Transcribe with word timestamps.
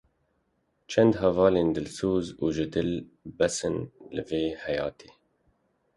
Çend 0.91 1.13
hevalên 1.23 1.69
dilsoz 1.75 2.27
û 2.43 2.45
jidil 2.57 2.91
bes 3.37 3.57
in 3.67 3.77
li 4.15 4.23
vê 4.29 4.45
heyatê 4.63 5.09